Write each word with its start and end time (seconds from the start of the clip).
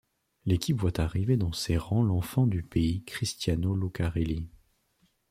L'équipe 0.45 0.81
voit 0.81 0.99
arriver 0.99 1.37
dans 1.37 1.51
ses 1.53 1.77
rangs 1.77 2.01
l'enfant 2.01 2.47
du 2.47 2.63
pays 2.63 3.03
Cristiano 3.03 3.75
Lucarelli. 3.75 4.49